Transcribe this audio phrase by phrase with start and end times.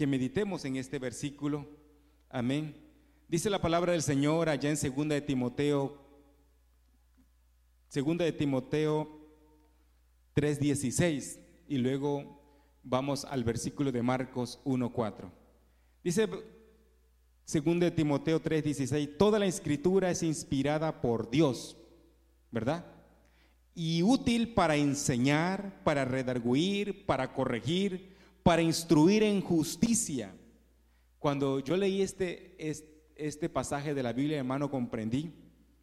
[0.00, 1.68] que meditemos en este versículo.
[2.30, 2.74] Amén.
[3.28, 5.98] Dice la palabra del Señor allá en segunda de Timoteo,
[7.86, 9.06] segunda de Timoteo
[10.34, 12.40] 3:16 y luego
[12.82, 15.30] vamos al versículo de Marcos 1:4.
[16.02, 16.26] Dice
[17.44, 21.76] segunda de Timoteo 3:16, toda la escritura es inspirada por Dios,
[22.50, 22.86] ¿verdad?
[23.74, 28.09] Y útil para enseñar, para redarguir, para corregir,
[28.42, 30.34] para instruir en justicia.
[31.18, 32.56] Cuando yo leí este,
[33.16, 35.32] este, pasaje de la Biblia, hermano, comprendí,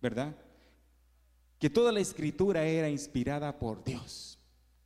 [0.02, 0.36] ¿verdad?
[1.59, 4.40] Que toda la escritura era inspirada por Dios.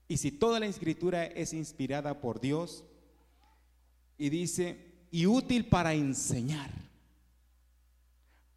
[0.08, 2.84] Y si toda la escritura es inspirada por Dios,
[4.18, 4.78] y dice,
[5.10, 6.70] y útil para enseñar,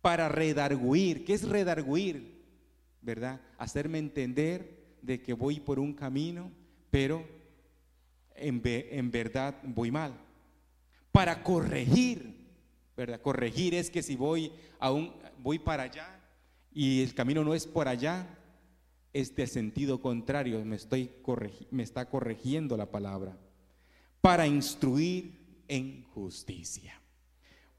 [0.02, 1.24] para redarguir.
[1.24, 2.44] ¿Qué es redarguir?
[3.00, 3.40] ¿Verdad?
[3.56, 6.52] Hacerme entender de que voy por un camino,
[6.90, 7.26] pero
[8.34, 10.14] en, verdad voy mal.
[11.12, 12.34] Para corregir,
[12.96, 13.20] ¿verdad?
[13.20, 16.20] Corregir es que si voy, a un, voy para allá
[16.72, 18.26] y el camino no es por allá,
[19.12, 21.10] es de sentido contrario, me, estoy
[21.70, 23.36] me está corrigiendo la palabra.
[24.20, 27.00] Para instruir en justicia.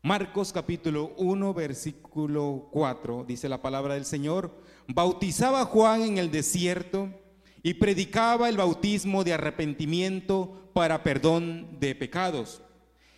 [0.02, 4.56] Marcos capítulo 1, versículo 4, dice la palabra del Señor,
[4.88, 7.10] bautizaba Juan en el desierto
[7.66, 12.62] y predicaba el bautismo de arrepentimiento para perdón de pecados.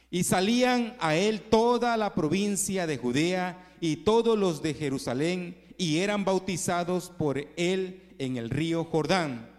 [0.09, 5.97] Y salían a él toda la provincia de Judea y todos los de Jerusalén y
[5.97, 9.49] eran bautizados por él en el río Jordán,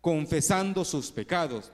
[0.00, 1.72] confesando sus pecados.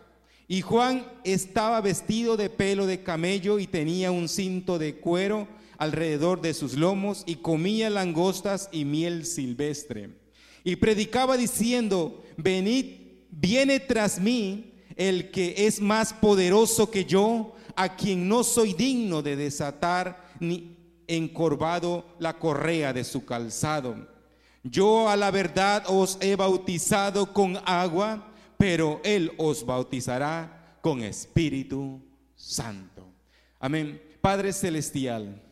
[0.49, 6.41] Y Juan estaba vestido de pelo de camello y tenía un cinto de cuero alrededor
[6.41, 10.24] de sus lomos y comía langostas y miel silvestre
[10.65, 12.87] y predicaba diciendo, venid,
[13.31, 19.21] viene tras mí el que es más poderoso que yo, a quien no soy digno
[19.21, 20.77] de desatar ni
[21.07, 24.09] encorvado la correa de su calzado.
[24.63, 32.01] Yo a la verdad os he bautizado con agua, pero él os bautizará con Espíritu
[32.35, 33.13] Santo.
[33.61, 34.01] Amén.
[34.23, 35.44] Padre Celestial.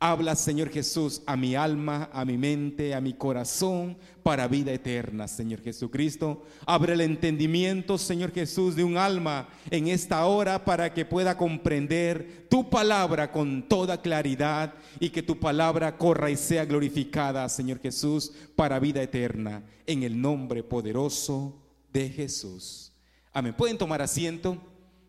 [0.00, 5.26] Habla, Señor Jesús, a mi alma, a mi mente, a mi corazón, para vida eterna,
[5.26, 6.44] Señor Jesucristo.
[6.66, 12.46] Abre el entendimiento, Señor Jesús, de un alma en esta hora para que pueda comprender
[12.48, 18.32] tu palabra con toda claridad y que tu palabra corra y sea glorificada, Señor Jesús,
[18.54, 21.60] para vida eterna, en el nombre poderoso
[21.92, 22.92] de Jesús.
[23.32, 23.52] Amén.
[23.56, 24.62] ¿Pueden tomar asiento?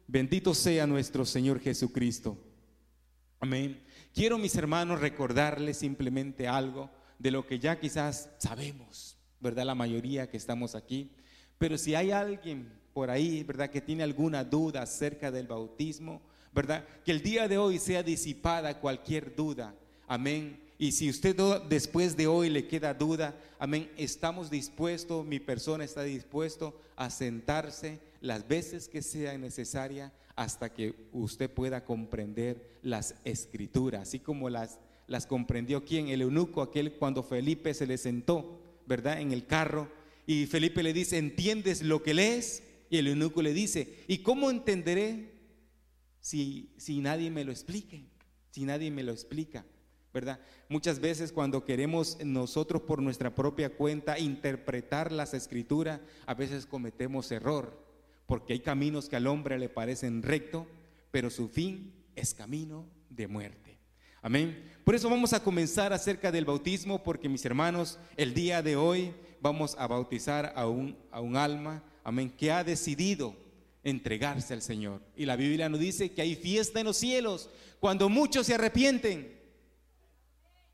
[0.08, 2.36] Bendito sea nuestro Señor Jesucristo.
[3.40, 3.80] Amén.
[4.14, 6.90] Quiero, mis hermanos, recordarles simplemente algo
[7.20, 9.66] de lo que ya quizás sabemos, ¿verdad?
[9.66, 11.12] La mayoría que estamos aquí.
[11.58, 13.70] Pero si hay alguien por ahí, ¿verdad?
[13.70, 16.22] Que tiene alguna duda acerca del bautismo,
[16.54, 16.86] ¿verdad?
[17.06, 19.76] Que el día de hoy sea disipada cualquier duda.
[20.08, 20.60] Amén.
[20.78, 21.36] Y si usted
[21.68, 28.00] después de hoy le queda duda, amén, estamos dispuestos, mi persona está dispuesto a sentarse
[28.22, 34.80] las veces que sea necesaria hasta que usted pueda comprender las escrituras, así como las,
[35.06, 39.20] las comprendió quien, el eunuco, aquel cuando Felipe se le sentó, ¿verdad?
[39.20, 39.92] En el carro,
[40.26, 42.64] y Felipe le dice, ¿entiendes lo que lees?
[42.90, 45.34] Y el eunuco le dice, ¿y cómo entenderé
[46.22, 48.06] si, si nadie me lo explique?
[48.52, 49.66] Si nadie me lo explica,
[50.14, 50.40] ¿verdad?
[50.70, 57.30] Muchas veces cuando queremos nosotros por nuestra propia cuenta interpretar las escrituras, a veces cometemos
[57.30, 57.89] error
[58.30, 60.68] porque hay caminos que al hombre le parecen recto,
[61.10, 63.80] pero su fin es camino de muerte.
[64.22, 64.72] Amén.
[64.84, 69.16] Por eso vamos a comenzar acerca del bautismo, porque mis hermanos, el día de hoy
[69.42, 73.36] vamos a bautizar a un, a un alma, amén, que ha decidido
[73.84, 75.02] entregarse al Señor.
[75.16, 79.40] Y la Biblia nos dice que hay fiesta en los cielos cuando muchos se arrepienten.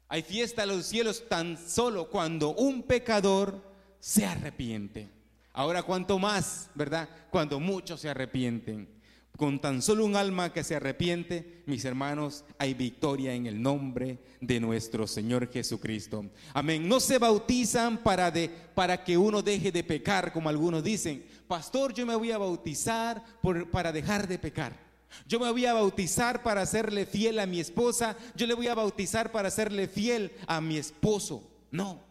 [0.09, 3.63] Hay fiesta en los cielos tan solo cuando un pecador
[3.99, 5.14] se arrepiente.
[5.57, 7.07] Ahora, cuanto más, ¿verdad?
[7.31, 8.89] Cuando muchos se arrepienten.
[9.37, 14.19] Con tan solo un alma que se arrepiente, mis hermanos, hay victoria en el nombre
[14.41, 16.25] de nuestro Señor Jesucristo.
[16.53, 16.87] Amén.
[16.87, 21.25] No se bautizan para, de, para que uno deje de pecar, como algunos dicen.
[21.47, 23.23] Pastor, yo me voy a bautizar
[23.71, 24.77] para dejar de pecar.
[25.25, 28.17] Yo me voy a bautizar para hacerle fiel a mi esposa.
[28.35, 31.49] Yo le voy a bautizar para hacerle fiel a mi esposo.
[31.71, 32.04] No.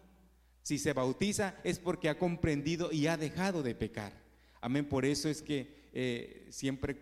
[0.65, 4.13] Si se bautiza es porque ha comprendido y ha dejado de pecar.
[4.61, 4.89] Amén.
[4.89, 6.97] Por eso es que eh, siempre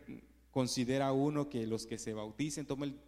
[0.50, 3.00] considera uno que los que se bauticen tomen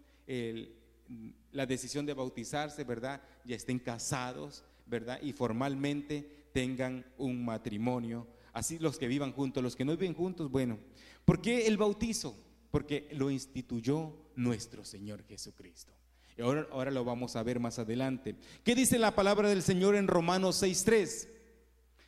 [1.52, 3.20] la decisión de bautizarse, ¿verdad?
[3.44, 5.20] Ya estén casados, ¿verdad?
[5.20, 8.26] Y formalmente tengan un matrimonio.
[8.54, 10.78] Así los que vivan juntos, los que no viven juntos, bueno.
[11.26, 12.34] ¿Por qué el bautizo?
[12.74, 15.92] porque lo instituyó nuestro Señor Jesucristo.
[16.36, 18.34] Y ahora, ahora lo vamos a ver más adelante.
[18.64, 21.28] ¿Qué dice la palabra del Señor en Romanos 6.3?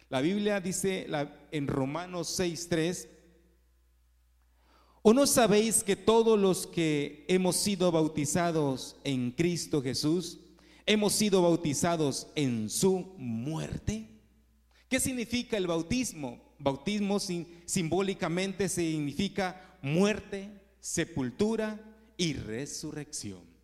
[0.08, 1.08] La Biblia dice
[1.50, 3.08] en Romanos 6.3,
[5.02, 10.38] ¿o no sabéis que todos los que hemos sido bautizados en Cristo Jesús,
[10.86, 14.08] hemos sido bautizados en su muerte?
[14.88, 16.54] ¿Qué significa el bautismo?
[16.58, 20.50] Bautismo simbólicamente significa muerte,
[20.80, 21.80] sepultura
[22.16, 23.55] y resurrección.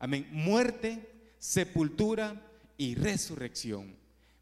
[0.00, 0.26] Amén.
[0.32, 0.98] Muerte,
[1.38, 2.42] sepultura
[2.78, 3.94] y resurrección.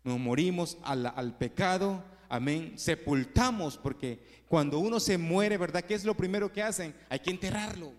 [0.05, 2.05] Nos morimos al, pecado.
[2.29, 2.75] Amén.
[2.77, 5.85] Sepultamos porque cuando uno se muere, ¿verdad?
[5.85, 6.95] ¿Qué es lo primero que hacen?
[7.09, 7.93] Hay que enterrarlo.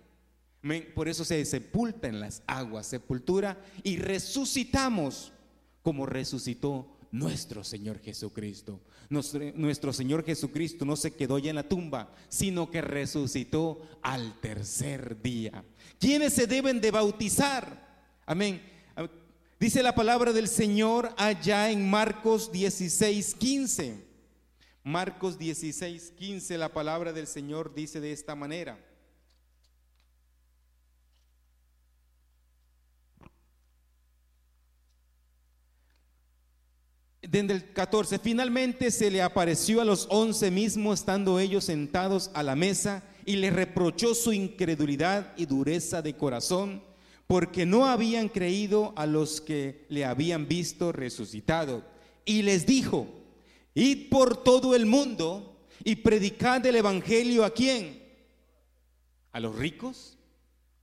[0.64, 0.90] Amén.
[0.96, 5.34] Por eso se sepulta en las aguas, sepultura y resucitamos
[5.84, 8.82] como resucitó nuestro Señor Jesucristo.
[9.10, 15.22] Nuestro, Señor Jesucristo no se quedó ya en la tumba, sino que resucitó al tercer
[15.22, 15.64] día.
[16.00, 17.88] ¿Quiénes se deben de bautizar?
[18.26, 18.62] Amén.
[19.60, 24.10] Dice la palabra del Señor allá en Marcos 16, 15.
[24.84, 28.80] Marcos 16, 15, la palabra del Señor dice de esta manera.
[37.30, 42.42] Desde el 14, finalmente se le apareció a los once mismos, estando ellos sentados a
[42.42, 46.82] la mesa, y le reprochó su incredulidad y dureza de corazón,
[47.28, 51.84] porque no habían creído a los que le habían visto resucitado.
[52.26, 53.06] Y les dijo,
[53.76, 58.02] id por todo el mundo y predicad el Evangelio a quién?
[59.34, 60.18] ¿A los ricos?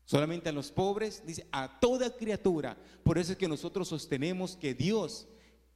[0.04, 1.24] ¿Solamente a los pobres?
[1.26, 2.76] Dice, a toda criatura.
[3.02, 5.26] Por eso es que nosotros sostenemos que Dios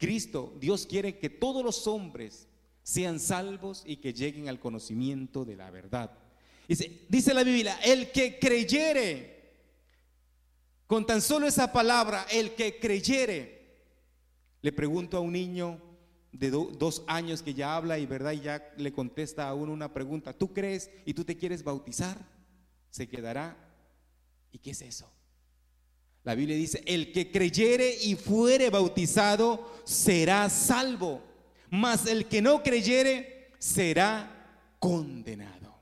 [0.01, 2.49] Cristo, Dios quiere que todos los hombres
[2.83, 6.11] sean salvos y que lleguen al conocimiento de la verdad.
[6.67, 9.53] Dice, dice la Biblia, el que creyere,
[10.87, 13.61] con tan solo esa palabra, el que creyere,
[14.63, 15.79] le pregunto a un niño
[16.33, 19.93] de dos años que ya habla y verdad y ya le contesta a uno una
[19.93, 22.17] pregunta, ¿tú crees y tú te quieres bautizar?
[22.89, 23.55] Se quedará.
[24.51, 25.13] ¿Y qué es eso?
[26.23, 31.23] La Biblia dice, el que creyere y fuere bautizado será salvo,
[31.71, 35.81] mas el que no creyere será condenado.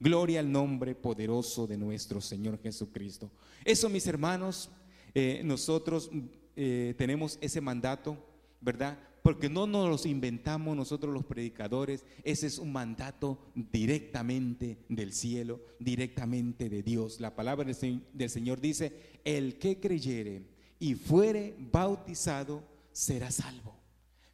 [0.00, 3.30] Gloria al nombre poderoso de nuestro Señor Jesucristo.
[3.64, 4.70] Eso, mis hermanos,
[5.14, 6.10] eh, nosotros
[6.56, 8.16] eh, tenemos ese mandato,
[8.60, 8.98] ¿verdad?
[9.24, 15.62] Porque no nos los inventamos nosotros los predicadores, ese es un mandato directamente del cielo,
[15.78, 17.20] directamente de Dios.
[17.20, 18.92] La palabra del Señor dice,
[19.24, 20.42] el que creyere
[20.78, 22.62] y fuere bautizado
[22.92, 23.74] será salvo.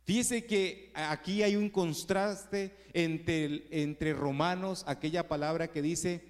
[0.03, 6.25] Fíjese que aquí hay un contraste entre, entre Romanos, aquella palabra que dice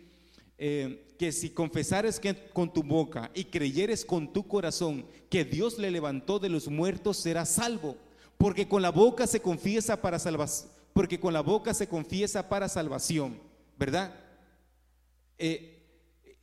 [0.59, 2.21] eh, que si confesares
[2.53, 7.17] con tu boca y creyeres con tu corazón que Dios le levantó de los muertos,
[7.17, 7.97] serás salvo
[8.41, 12.71] porque con la boca se confiesa para salvación, porque con la boca se confiesa para
[12.71, 13.39] salvación,
[13.79, 14.15] ¿verdad?
[15.37, 15.77] Eh,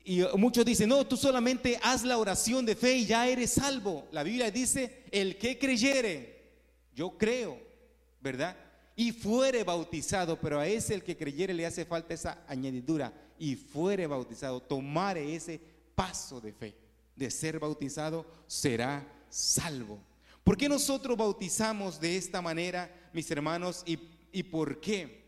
[0.05, 4.07] y muchos dicen, no, tú solamente haz la oración de fe y ya eres salvo.
[4.11, 6.51] La Biblia dice, el que creyere,
[6.93, 7.57] yo creo,
[8.21, 8.55] ¿verdad?
[8.95, 13.55] Y fuere bautizado, pero a ese el que creyere le hace falta esa añadidura, y
[13.55, 15.59] fuere bautizado, tomar ese
[15.95, 16.75] paso de fe,
[17.15, 19.97] de ser bautizado, será salvo.
[20.47, 23.83] ¿Por qué nosotros bautizamos de esta manera, mis hermanos?
[23.85, 25.25] ¿Y, por qué?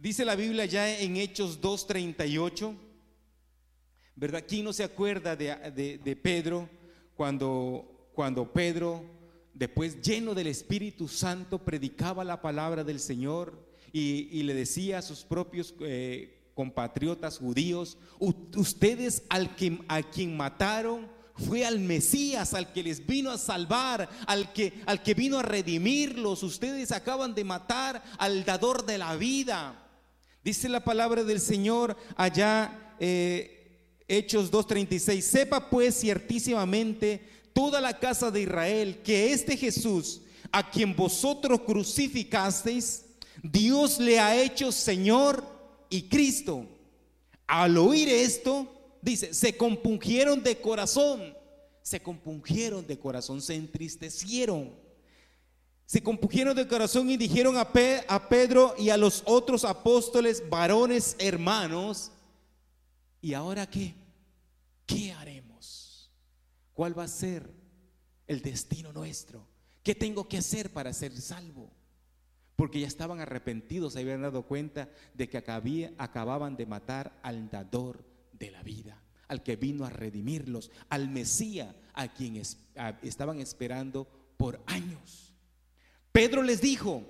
[0.00, 2.72] Dice la Biblia ya en Hechos 2.38,
[4.14, 4.44] ¿verdad?
[4.46, 6.70] ¿Quién no se acuerda de, Pedro
[7.16, 9.04] cuando, cuando Pedro,
[9.54, 15.24] después lleno del Espíritu Santo, predicaba la palabra del Señor y, le decía a sus
[15.24, 22.82] propios eh, compatriotas judíos, ustedes al que, a quien mataron, fue al Mesías, al que
[22.82, 26.42] les vino a salvar, al que, al que vino a redimirlos.
[26.42, 29.88] Ustedes acaban de matar al dador de la vida.
[30.44, 35.20] Dice la palabra del Señor allá, eh, Hechos 2.36.
[35.20, 43.04] Sepa pues ciertísimamente toda la casa de Israel que este Jesús, a quien vosotros crucificasteis,
[43.42, 45.44] Dios le ha hecho Señor
[45.90, 46.66] y Cristo.
[47.46, 51.34] Al oír esto, dice, se compungieron de corazón,
[51.82, 54.72] se compungieron de corazón, se entristecieron.
[55.86, 57.70] Se compungieron de corazón y dijeron a,
[58.08, 62.12] a Pedro y a los otros apóstoles, varones hermanos,
[63.22, 63.94] ¿y ahora qué?
[64.84, 66.10] ¿Qué haremos?
[66.74, 67.50] ¿Cuál va a ser
[68.26, 69.46] el destino nuestro?
[69.82, 71.70] ¿Qué tengo que hacer para ser salvo?
[72.58, 78.04] porque ya estaban arrepentidos, se habían dado cuenta de que acababan de matar al dador
[78.38, 82.40] de la vida, al que vino a redimirlos, al Mesías, a quien
[83.02, 85.34] estaban esperando por años.
[86.12, 87.02] Pedro les dijo,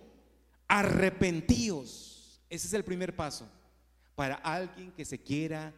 [0.67, 2.43] arrepentíos.
[2.51, 3.49] Ese es el primer paso
[4.15, 5.75] para alguien que se quiera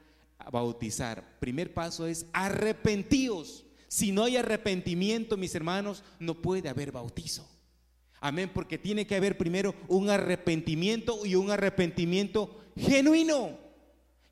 [0.51, 1.39] bautizar.
[1.41, 3.65] Primer paso es arrepentíos.
[3.89, 7.49] Si no hay arrepentimiento, mis hermanos, no puede haber bautizo.
[8.21, 13.59] Amén, porque tiene que haber primero un arrepentimiento y un arrepentimiento genuino.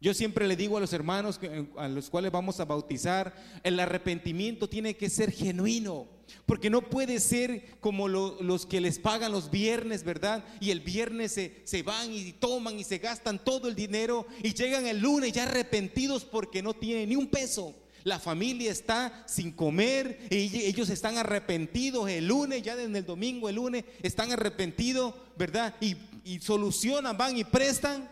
[0.01, 1.41] Yo siempre le digo a los hermanos
[1.77, 6.07] a los cuales vamos a bautizar, el arrepentimiento tiene que ser genuino,
[6.47, 10.45] porque no puede ser como los que les pagan los viernes, ¿verdad?
[10.61, 14.55] Y el viernes se, se, van y toman y se gastan todo el dinero y
[14.55, 17.75] llegan el lunes ya arrepentidos porque no tienen ni un peso.
[18.05, 23.49] La familia está sin comer y ellos están arrepentidos el lunes, ya desde el domingo,
[23.49, 25.75] el lunes, están arrepentidos, ¿verdad?
[25.81, 28.09] Y, y solucionan, van y prestan,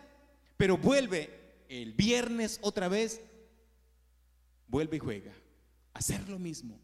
[0.57, 1.36] pero vuelve
[1.69, 3.21] el viernes otra vez,
[4.67, 5.33] vuelve y juega.
[5.93, 6.79] Hacer lo mismo.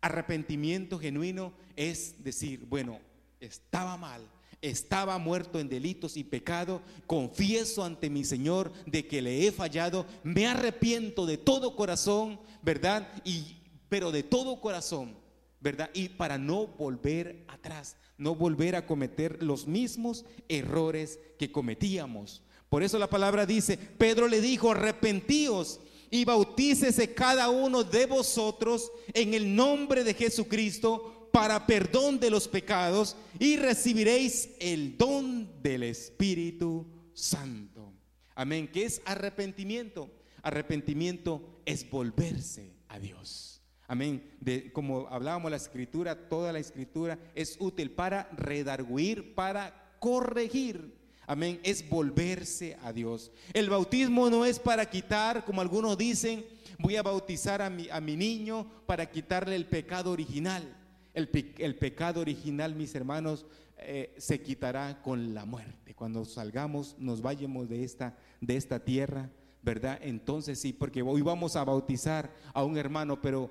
[0.00, 3.00] Arrepentimiento genuino es decir, bueno,
[3.40, 4.22] estaba mal,
[4.62, 10.06] estaba muerto en delitos y pecado, confieso ante mi Señor de que le he fallado,
[10.22, 13.08] me arrepiento de todo corazón, ¿verdad?
[13.24, 15.16] Y pero de todo corazón,
[15.60, 15.90] ¿verdad?
[15.94, 22.42] Y para no volver atrás, no volver a cometer los mismos errores que cometíamos.
[22.68, 28.90] Por eso la palabra dice, Pedro le dijo, arrepentíos y bautícese cada uno de vosotros
[29.12, 35.84] en el nombre de Jesucristo para perdón de los pecados y recibiréis el don del
[35.84, 37.92] Espíritu Santo.
[38.34, 38.68] Amén.
[38.72, 40.10] ¿Qué es arrepentimiento?
[40.42, 43.62] Arrepentimiento es volverse a Dios.
[43.86, 44.36] Amén.
[44.40, 50.97] De, como hablábamos la escritura, toda la escritura es útil para redarguir, para corregir.
[51.28, 51.60] Amén.
[51.62, 53.30] Es volverse a Dios.
[53.52, 56.42] El bautismo no es para quitar, como algunos dicen,
[56.78, 60.74] voy a bautizar a mi, a mi niño para quitarle el pecado original.
[61.12, 63.44] El, pecado original, mis hermanos,
[63.76, 65.94] eh, se quitará con la muerte.
[65.94, 69.28] Cuando salgamos, nos vayamos de esta, de esta tierra,
[69.62, 69.98] ¿verdad?
[70.00, 73.50] Entonces sí, porque hoy vamos a bautizar a un hermano, pero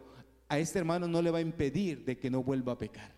[0.50, 3.14] a este hermano no le va a impedir de que no vuelva a pecar.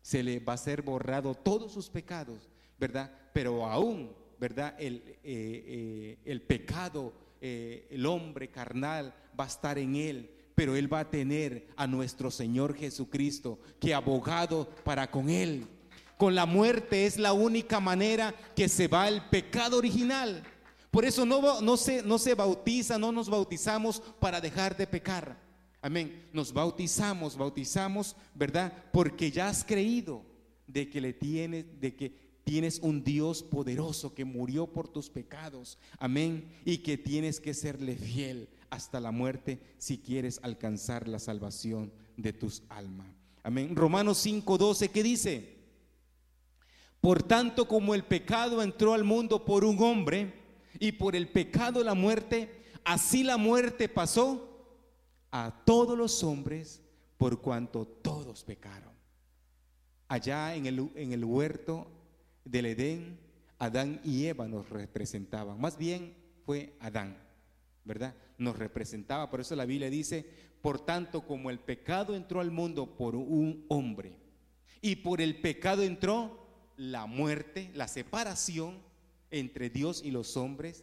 [0.00, 3.10] Se le va a ser borrado todos sus pecados, ¿verdad?
[3.32, 4.74] Pero aún, ¿verdad?
[4.78, 10.92] El, eh, eh, el pecado, el hombre carnal va a estar en él pero él
[10.92, 15.66] va a tener a nuestro Señor Jesucristo, que abogado para con él.
[16.18, 20.42] Con la muerte es la única manera que se va el pecado original.
[20.90, 25.38] Por eso no, no, se, no se bautiza, no nos bautizamos para dejar de pecar.
[25.80, 26.28] Amén.
[26.30, 28.70] Nos bautizamos, bautizamos, ¿verdad?
[28.92, 30.22] Porque ya has creído
[30.66, 32.12] de que le tienes, de que
[32.50, 35.78] tienes un Dios poderoso que murió por tus pecados.
[36.00, 36.52] Amén.
[36.64, 42.32] Y que tienes que serle fiel hasta la muerte si quieres alcanzar la salvación de
[42.32, 43.06] tus almas.
[43.44, 43.76] Amén.
[43.76, 45.58] Romanos 5:12, ¿qué dice?
[47.00, 50.34] Por tanto, como el pecado entró al mundo por un hombre
[50.80, 54.74] y por el pecado la muerte, así la muerte pasó
[55.30, 56.82] a todos los hombres
[57.16, 58.92] por cuanto todos pecaron.
[60.08, 61.86] Allá en el, en el huerto
[62.44, 63.18] del Edén,
[63.58, 65.60] Adán y Eva nos representaban.
[65.60, 67.16] Más bien fue Adán,
[67.84, 68.14] ¿verdad?
[68.40, 69.30] nos representaba.
[69.30, 70.26] Por eso la Biblia dice,
[70.60, 74.16] por tanto como el pecado entró al mundo por un hombre
[74.80, 78.78] y por el pecado entró la muerte, la separación
[79.30, 80.82] entre Dios y los hombres,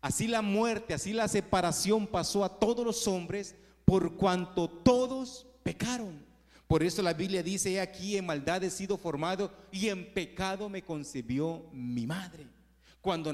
[0.00, 6.25] así la muerte, así la separación pasó a todos los hombres por cuanto todos pecaron.
[6.66, 10.82] Por eso la Biblia dice, aquí en maldad he sido formado y en pecado me
[10.82, 12.46] concibió mi madre.
[13.00, 13.32] Cuando,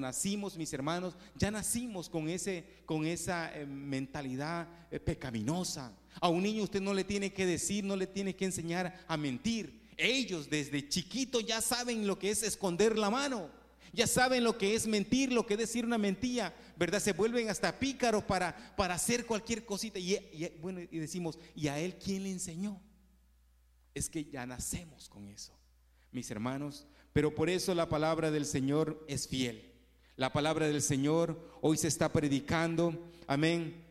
[0.00, 5.92] nacimos, mis hermanos, ya nacimos con esa eh, mentalidad eh, pecaminosa.
[6.20, 9.16] A un niño usted no le tiene que decir, no le tiene que enseñar a
[9.16, 9.82] mentir.
[9.96, 13.50] Ellos desde chiquito ya saben lo que es esconder la mano.
[13.94, 17.00] Ya saben lo que es mentir, lo que es decir una mentira, ¿verdad?
[17.00, 19.98] Se vuelven hasta pícaros para, para hacer cualquier cosita.
[19.98, 22.80] Y, y, bueno, y decimos, ¿y a él quién le enseñó?
[23.94, 25.52] Es que ya nacemos con eso.
[26.10, 29.72] Mis hermanos, pero por eso la palabra del Señor es fiel.
[30.16, 33.10] La palabra del Señor hoy se está predicando.
[33.26, 33.84] Amén.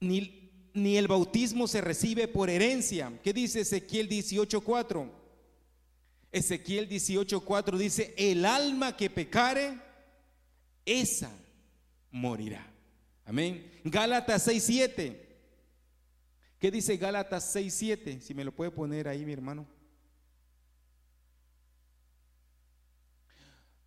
[0.00, 3.18] Ni, ni el bautismo se recibe por herencia.
[3.22, 5.25] ¿Qué dice Ezequiel 18:4?
[6.36, 9.80] Ezequiel 18:4 dice, el alma que pecare,
[10.84, 11.30] esa
[12.10, 12.70] morirá.
[13.24, 13.80] Amén.
[13.84, 15.16] Gálatas 6:7.
[16.58, 18.20] ¿Qué dice Gálatas 6:7?
[18.20, 19.66] Si me lo puede poner ahí, mi hermano.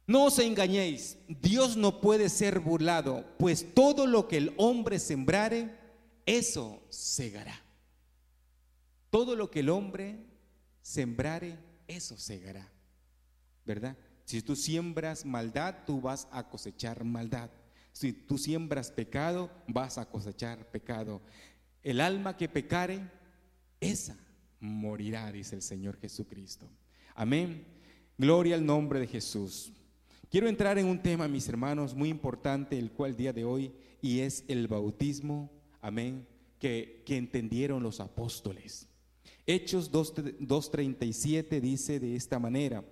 [0.07, 5.77] No os engañéis, Dios no puede ser burlado, pues todo lo que el hombre sembrare,
[6.25, 7.61] eso segará.
[9.11, 10.25] Todo lo que el hombre
[10.81, 12.71] sembrare, eso segará.
[13.65, 13.97] ¿Verdad?
[14.23, 17.49] Si tú siembras maldad, tú vas a cosechar maldad.
[17.91, 21.21] Si tú siembras pecado, vas a cosechar pecado.
[21.83, 23.01] El alma que pecare,
[23.79, 24.15] esa
[24.59, 26.69] morirá, dice el Señor Jesucristo.
[27.15, 27.65] Amén.
[28.17, 29.71] Gloria al nombre de Jesús.
[30.29, 34.19] Quiero entrar en un tema, mis hermanos, muy importante, el cual día de hoy, y
[34.19, 35.49] es el bautismo,
[35.81, 36.27] amén,
[36.59, 38.88] que, que entendieron los apóstoles.
[39.51, 42.83] Hechos 2.37 dice de esta manera,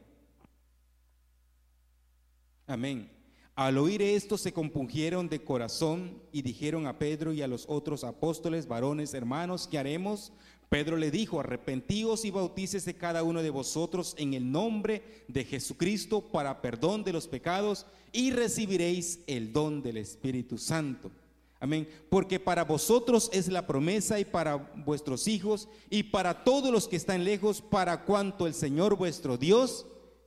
[2.66, 3.12] amén.
[3.54, 8.04] Al oír esto se compungieron de corazón y dijeron a Pedro y a los otros
[8.04, 10.34] apóstoles, varones, hermanos, ¿qué haremos?
[10.68, 16.22] Pedro le dijo, arrepentíos y bautícese cada uno de vosotros en el nombre de Jesucristo
[16.22, 21.12] para perdón de los pecados y recibiréis el don del Espíritu Santo.
[21.60, 21.88] Amén.
[22.10, 26.96] Porque para vosotros es la promesa y para vuestros hijos y para todos los que
[26.96, 29.86] están lejos, para cuanto el Señor vuestro Dios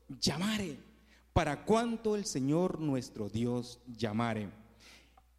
[0.09, 0.91] llamare
[1.33, 4.51] para cuanto el Señor nuestro Dios llamare.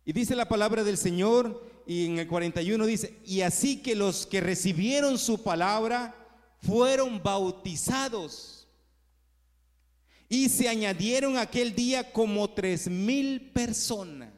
[0.06, 4.26] Y dice la palabra del Señor, y en el 41 dice, y así que los
[4.26, 6.16] que recibieron su palabra
[6.62, 8.68] fueron bautizados.
[10.30, 14.31] Y se añadieron aquel día como tres mil personas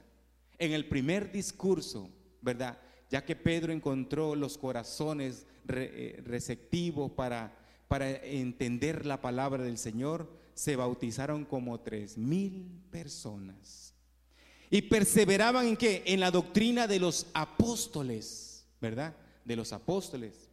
[0.64, 2.10] en el primer discurso,
[2.42, 2.78] ¿verdad?
[3.10, 7.56] Ya que Pedro encontró los corazones eh, receptivos para,
[7.88, 13.94] para entender la palabra del Señor, se bautizaron como tres mil personas.
[14.70, 16.04] Y perseveraban en qué?
[16.06, 19.16] En la doctrina de los apóstoles, ¿verdad?
[19.46, 20.50] De los apóstoles.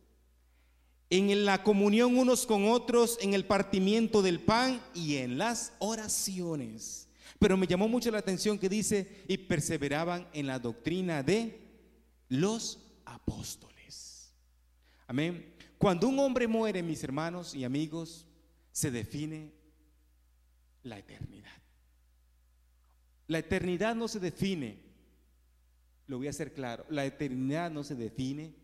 [1.09, 7.09] En la comunión unos con otros, en el partimiento del pan y en las oraciones.
[7.41, 11.59] Pero me llamó mucho la atención que dice, y perseveraban en la doctrina de
[12.29, 14.35] los apóstoles.
[15.07, 15.55] Amén.
[15.79, 18.27] Cuando un hombre muere, mis hermanos y amigos,
[18.71, 19.53] se define
[20.83, 21.51] la eternidad.
[23.27, 24.79] La eternidad no se define,
[26.07, 28.55] lo voy a hacer claro, la eternidad no se define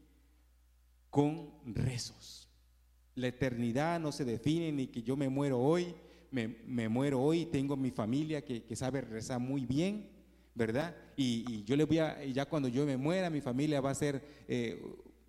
[1.08, 2.50] con rezos.
[3.14, 5.94] La eternidad no se define ni que yo me muero hoy,
[6.30, 10.08] me, muero hoy, tengo mi familia que, sabe rezar muy bien,
[10.54, 10.96] ¿verdad?
[11.16, 14.22] Y, yo le voy a, ya cuando yo me muera, mi familia va a ser
[14.48, 14.82] eh,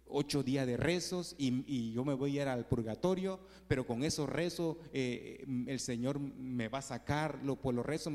[0.10, 4.30] ocho días de rezos y, yo me voy a ir al purgatorio, pero con esos
[4.30, 8.14] rezos eh, el Señor me va a sacar, por los rezos,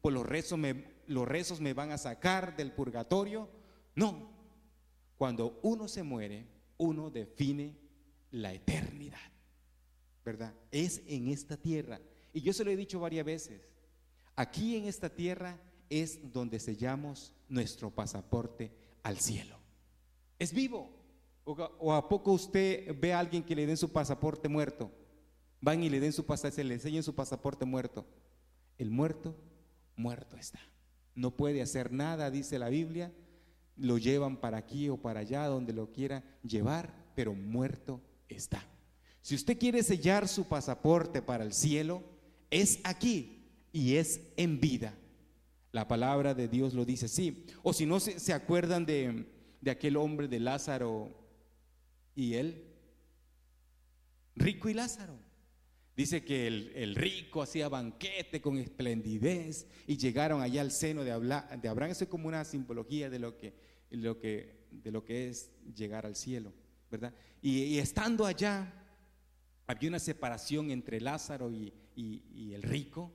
[0.00, 3.48] por los rezos, me, los rezos me van a sacar del purgatorio.
[3.94, 4.28] No,
[5.16, 7.76] cuando uno se muere, uno define
[8.30, 9.18] la eternidad,
[10.24, 10.54] ¿verdad?
[10.70, 12.00] Es en esta tierra.
[12.34, 13.62] Y yo se lo he dicho varias veces,
[14.34, 15.56] aquí en esta tierra
[15.88, 18.72] es donde sellamos nuestro pasaporte
[19.04, 19.56] al cielo.
[20.38, 20.90] Es vivo.
[21.44, 24.90] O, a poco usted ve a alguien que le den su pasaporte muerto.
[25.60, 28.04] Van y le den su pasaporte, le enseñen su pasaporte muerto.
[28.78, 29.36] El muerto,
[29.94, 30.58] muerto está.
[31.14, 33.12] No puede hacer nada, dice la Biblia.
[33.76, 38.64] Lo llevan para aquí o para allá, donde lo quiera llevar, pero muerto está.
[39.22, 42.02] Si usted quiere sellar su pasaporte para el cielo,
[42.60, 44.94] es aquí y es en vida.
[45.72, 47.46] La palabra de Dios lo dice así.
[47.62, 49.26] O si no se, acuerdan de,
[49.60, 51.12] de aquel hombre de Lázaro
[52.14, 52.64] y él,
[54.36, 55.18] rico y Lázaro.
[55.96, 61.68] Dice que el, rico hacía banquete con esplendidez y llegaron allá al seno de, de
[61.68, 61.92] Abraham.
[61.92, 63.54] Eso es como una simbología de lo que,
[63.90, 66.52] lo que, de lo que es llegar al cielo,
[66.90, 67.14] ¿verdad?
[67.40, 68.72] Y, estando allá,
[69.66, 71.72] había una separación entre Lázaro y,
[72.52, 73.12] el rico,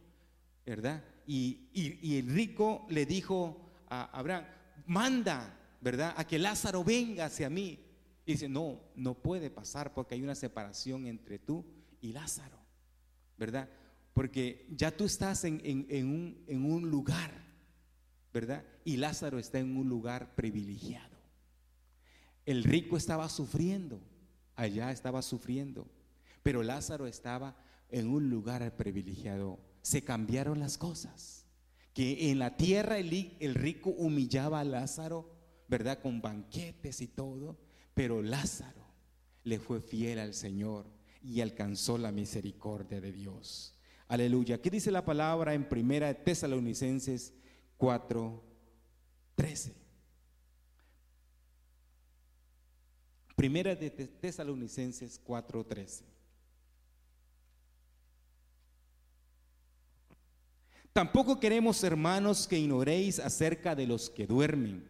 [0.65, 1.03] ¿verdad?
[1.27, 4.45] Y, el rico le dijo a Abraham,
[4.85, 6.13] manda, ¿verdad?
[6.17, 7.79] A que Lázaro venga hacia mí.
[8.25, 11.65] Y dice, no, no puede pasar porque hay una separación entre tú
[12.01, 12.59] y Lázaro,
[13.37, 13.69] ¿verdad?
[14.13, 17.31] Porque ya tú estás en un lugar,
[18.33, 18.63] ¿verdad?
[18.83, 21.17] Y Lázaro está en un lugar privilegiado.
[22.45, 24.01] El rico estaba sufriendo,
[24.55, 25.87] allá estaba sufriendo,
[26.49, 27.55] pero Lázaro estaba
[27.89, 29.59] en un lugar privilegiado.
[29.83, 31.45] Se cambiaron las cosas.
[31.93, 35.29] Que en la tierra el, rico humillaba a Lázaro,
[35.67, 35.99] ¿verdad?
[36.01, 37.59] Con banquetes y todo
[37.93, 38.83] pero Lázaro
[39.43, 40.87] le fue fiel al Señor
[41.21, 43.75] y alcanzó la misericordia de Dios.
[44.07, 44.59] Aleluya.
[44.59, 47.31] ¿Qué dice la palabra en Primera Tesalonicenses
[47.77, 48.43] 4,
[49.35, 49.75] 13?
[53.35, 56.18] Primera de Tesalonicenses 4, 13.
[60.99, 64.85] Tampoco queremos, hermanos, que ignoréis acerca de los que duermen,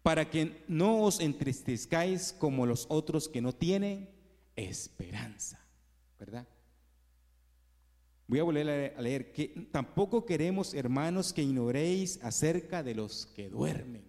[0.00, 4.08] para que no os entristezcáis como los otros que no tienen
[4.54, 5.58] esperanza.
[6.16, 6.46] ¿Verdad?
[8.28, 13.50] Voy a volver a leer que tampoco queremos, hermanos, que ignoréis acerca de los que
[13.50, 14.04] duermen.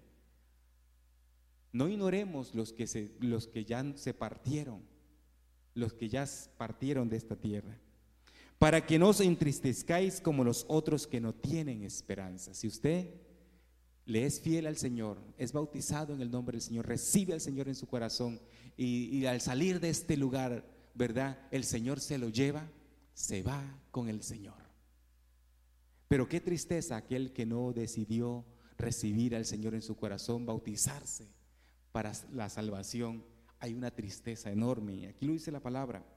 [1.72, 4.84] No ignoremos los que, se, los que ya se partieron,
[5.74, 6.28] los que ya
[6.60, 7.80] partieron de esta tierra,
[8.64, 12.54] para que no os entristezcáis como los otros que no tienen esperanza.
[12.54, 13.10] Si usted
[14.06, 17.68] le es fiel al Señor, es bautizado en el nombre del Señor, recibe al Señor
[17.68, 18.40] en su corazón
[18.78, 21.38] y, y al salir de este lugar, ¿verdad?
[21.52, 22.72] El Señor se lo lleva
[23.14, 24.56] se va con el Señor.
[26.08, 28.46] Pero qué tristeza aquel que no decidió
[28.78, 31.28] recibir al Señor en su corazón, bautizarse
[31.92, 33.26] para la salvación.
[33.60, 35.08] Hay una tristeza enorme.
[35.08, 36.13] Aquí lo dice la palabra.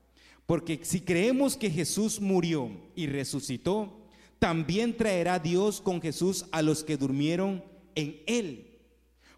[0.46, 3.92] Porque si creemos que Jesús murió y resucitó,
[4.38, 8.78] también traerá Dios con Jesús a los que durmieron en él.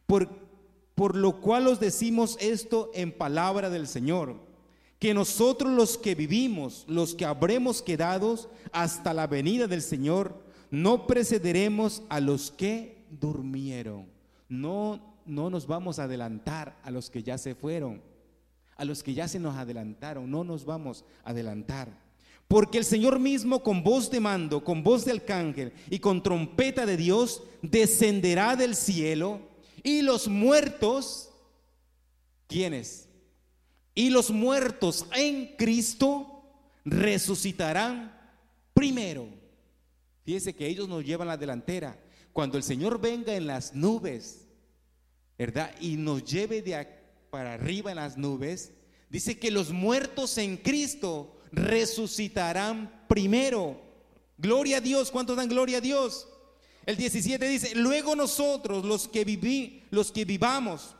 [0.06, 0.28] Por,
[0.94, 4.48] por lo cual os decimos esto en palabra del Señor
[4.98, 10.34] que nosotros los que vivimos, los que habremos quedado hasta la venida del Señor,
[10.70, 14.06] no precederemos a los que durmieron.
[14.48, 18.02] No, no nos vamos a adelantar a los que ya se fueron,
[18.78, 21.88] a los que ya se nos adelantaron, no nos vamos a adelantar.
[22.46, 26.86] Porque el Señor mismo con voz de mando, con voz de arcángel y con trompeta
[26.86, 29.40] de Dios descenderá del cielo
[29.82, 31.28] y los muertos,
[32.46, 33.08] ¿quiénes?
[33.94, 36.44] Y los muertos en Cristo
[36.84, 38.16] resucitarán
[38.72, 39.26] primero.
[40.24, 41.98] Fíjese que ellos nos llevan la delantera.
[42.32, 44.46] Cuando el Señor venga en las nubes,
[45.36, 45.74] ¿verdad?
[45.80, 46.76] Y nos lleve de
[47.30, 48.72] para arriba en las nubes,
[49.10, 53.80] dice que los muertos en Cristo resucitarán primero.
[54.36, 56.28] Gloria a Dios, ¿cuántos dan gloria a Dios?
[56.86, 60.94] El 17 dice, luego nosotros los que viví, los que vivamos,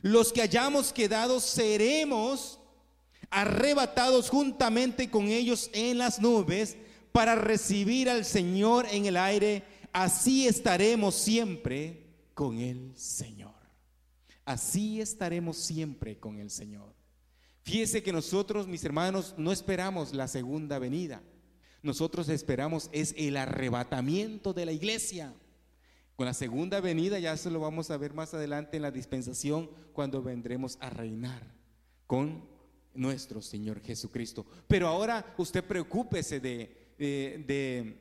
[0.00, 2.58] los que hayamos quedado seremos
[3.30, 6.76] arrebatados juntamente con ellos en las nubes
[7.12, 9.64] para recibir al Señor en el aire.
[9.92, 13.43] Así estaremos siempre con el Señor.
[14.44, 16.94] Así estaremos siempre con el Señor.
[17.62, 21.22] Fíjese que nosotros, mis hermanos, no esperamos la segunda venida.
[21.82, 25.34] Nosotros esperamos es el arrebatamiento de la iglesia.
[26.16, 29.70] Con la segunda venida ya se lo vamos a ver más adelante en la dispensación
[29.92, 31.42] cuando vendremos a reinar
[32.06, 32.46] con
[32.94, 34.46] nuestro Señor Jesucristo.
[34.68, 37.98] Pero ahora usted preocúpese de, de,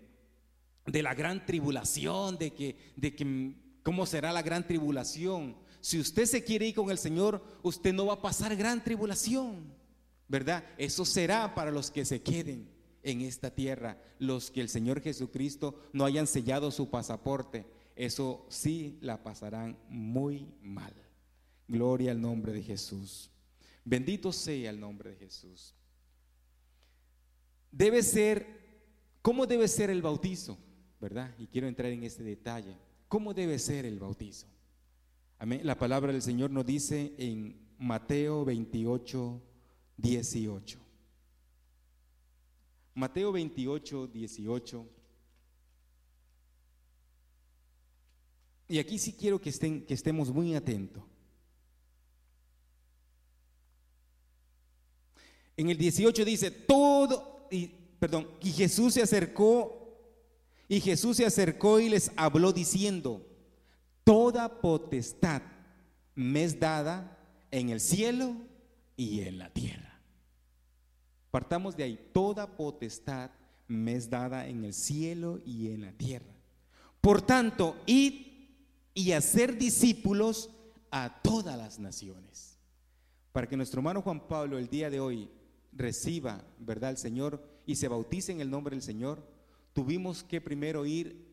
[0.86, 5.58] de, la gran tribulación, de que, de que cómo será la gran tribulación.
[5.84, 9.72] Si usted se quiere ir con el Señor, usted no va a pasar gran tribulación,
[10.28, 10.64] ¿verdad?
[10.78, 12.70] Eso será para los que se queden
[13.04, 18.98] en esta tierra, los que el Señor Jesucristo no hayan sellado su pasaporte eso sí
[19.02, 20.94] la pasarán muy mal.
[21.68, 23.30] Gloria al nombre de Jesús.
[23.86, 25.76] Bendito sea el nombre de Jesús.
[27.72, 28.48] Debe ser,
[29.22, 30.58] ¿cómo debe ser el bautizo?
[31.00, 31.34] ¿Verdad?
[31.38, 32.76] Y quiero entrar en este detalle.
[33.08, 34.48] ¿Cómo debe ser el bautizo?
[35.46, 39.42] La palabra del Señor nos dice en Mateo 28,
[39.98, 40.80] 18.
[42.94, 44.88] Mateo 28, 18.
[48.70, 51.04] Y aquí sí quiero que, estén, que estemos muy atentos.
[55.58, 57.68] En el 18 dice, todo, y,
[58.00, 60.00] perdón, y Jesús se acercó,
[60.70, 63.33] y Jesús se acercó y les habló diciendo,
[64.34, 65.44] toda potestad
[66.16, 67.20] me es dada
[67.52, 68.36] en el cielo
[68.98, 70.02] y en la tierra.
[71.30, 73.30] Partamos de ahí, toda potestad
[73.68, 76.34] me es dada en el cielo y en la tierra.
[77.00, 78.26] Por tanto, id
[78.96, 80.50] y hacer discípulos
[80.90, 82.58] a todas las naciones.
[83.34, 85.30] Para que nuestro hermano Juan Pablo el día de hoy
[85.74, 89.24] reciba, ¿verdad?, el Señor y se bautice en el nombre del Señor,
[89.74, 91.24] tuvimos que primero ir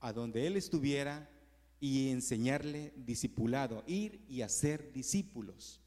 [0.00, 1.28] a donde Él estuviera
[1.80, 5.80] y enseñarle discipulado, ir y hacer discípulos,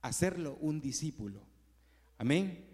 [0.00, 1.40] hacerlo un discípulo.
[2.18, 2.64] Amén.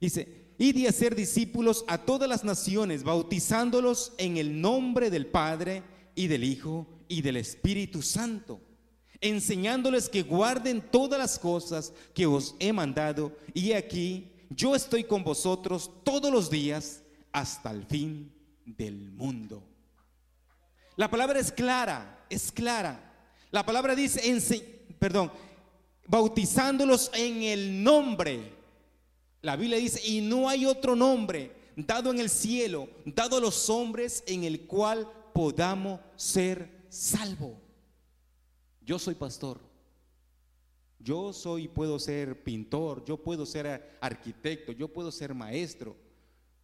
[0.00, 5.82] Dice, ir y hacer discípulos a todas las naciones, bautizándolos en el nombre del Padre
[6.14, 8.60] y del Hijo y del Espíritu Santo,
[9.20, 13.36] enseñándoles que guarden todas las cosas que os he mandado.
[13.52, 18.32] Y aquí yo estoy con vosotros todos los días hasta el fin
[18.64, 19.62] del mundo.
[20.96, 23.12] La palabra es clara, es clara.
[23.50, 24.22] La palabra dice,
[24.98, 25.30] perdón,
[26.06, 28.52] bautizándolos en el nombre.
[29.42, 33.68] La Biblia dice, y no hay otro nombre dado en el cielo, dado a los
[33.70, 37.52] hombres en el cual podamos ser salvos.
[38.80, 39.60] Yo soy pastor.
[41.02, 45.96] Yo soy, puedo ser pintor, yo puedo ser arquitecto, yo puedo ser maestro,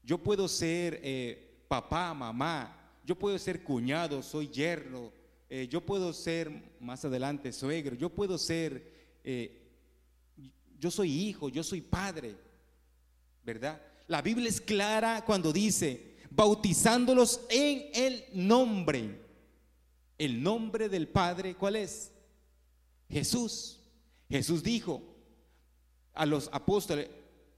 [0.03, 5.11] yo puedo ser eh, papá, mamá, yo puedo ser cuñado, soy yerno,
[5.49, 9.63] eh, yo puedo ser más adelante suegro, yo puedo ser, eh,
[10.79, 12.37] yo soy hijo, yo soy padre,
[13.45, 13.81] ¿verdad?
[14.09, 19.21] La Biblia es clara cuando dice, bautizándolos en el nombre.
[20.19, 22.11] El nombre del Padre, ¿cuál es?
[23.09, 23.81] Jesús.
[24.29, 25.03] Jesús dijo
[26.15, 27.09] a los apóstoles,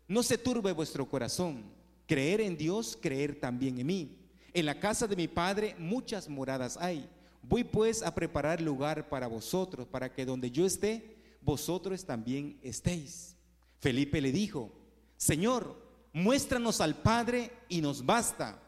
[0.06, 1.64] no se turbe vuestro corazón,
[2.06, 4.18] creer en Dios, creer también en mí.
[4.52, 7.08] En la casa de mi Padre muchas moradas hay.
[7.42, 13.36] Voy pues a preparar lugar para vosotros, para que donde yo esté, vosotros también estéis.
[13.80, 14.72] Felipe le dijo,
[15.16, 15.76] Señor,
[16.12, 18.60] muéstranos al Padre y nos basta.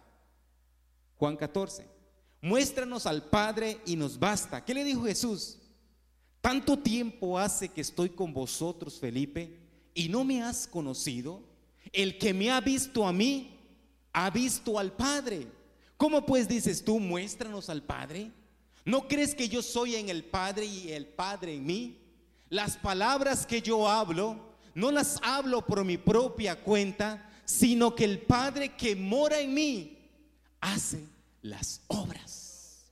[1.16, 1.86] Juan 14,
[2.40, 4.64] muéstranos al Padre y nos basta.
[4.64, 5.58] ¿Qué le dijo Jesús?
[6.40, 9.58] Tanto tiempo hace que estoy con vosotros, Felipe,
[9.92, 11.42] y no me has conocido.
[11.92, 13.58] El que me ha visto a mí,
[14.12, 15.46] ha visto al Padre.
[15.96, 18.32] ¿Cómo pues dices tú, muéstranos al Padre?
[18.90, 21.96] ¿No crees que yo soy en el Padre y el Padre en mí?
[22.48, 28.18] Las palabras que yo hablo, no las hablo por mi propia cuenta, sino que el
[28.18, 29.96] Padre que mora en mí
[30.60, 31.04] hace
[31.40, 32.90] las obras.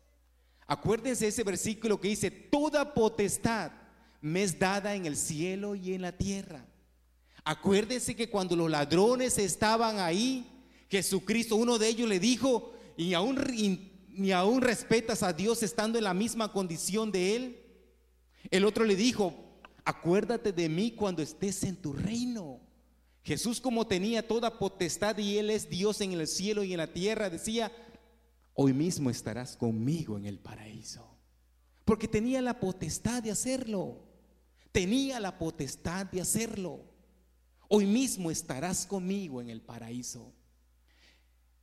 [0.69, 3.73] Acuérdense ese versículo que dice, toda potestad
[4.21, 6.65] me es dada en el cielo y en la tierra.
[7.43, 10.47] Acuérdense que cuando los ladrones estaban ahí,
[10.89, 13.37] Jesucristo, uno de ellos le dijo, y aún,
[14.19, 17.63] ni aún respetas a Dios estando en la misma condición de Él.
[18.51, 22.61] El otro le dijo, acuérdate de mí cuando estés en tu reino.
[23.23, 26.93] Jesús como tenía toda potestad y Él es Dios en el cielo y en la
[26.93, 27.71] tierra, decía,
[28.55, 31.17] hoy mismo estarás conmigo en el paraíso.
[31.85, 34.05] Porque tenía la potestad de hacerlo.
[34.73, 36.85] Tenía la potestad de hacerlo.
[37.69, 40.35] Hoy mismo estarás conmigo en el paraíso.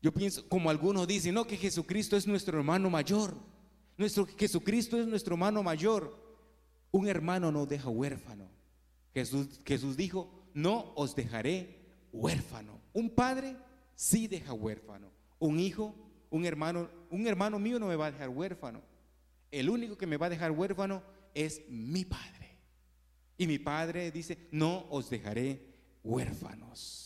[0.05, 3.33] Yo pienso, como algunos dicen, no, que Jesucristo es nuestro hermano mayor.
[3.97, 6.15] Nuestro Jesucristo es nuestro hermano mayor.
[6.91, 8.47] Un hermano no deja huérfano.
[9.15, 11.79] Jesús, Jesús dijo, no os dejaré
[12.13, 12.79] huérfano.
[12.93, 13.55] Un padre
[13.95, 15.09] sí deja huérfano.
[15.39, 15.95] Un hijo
[16.29, 18.83] un hermano, un hermano mío no me va a dejar huérfano.
[19.49, 21.01] El único que me va a dejar huérfano
[21.33, 22.59] es mi padre.
[23.39, 25.65] Y mi padre dice, no os dejaré
[26.03, 27.04] huérfanos.